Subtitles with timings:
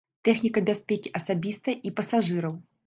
[0.27, 2.63] Тэхніка бяспекі асабістая і пасажыраў.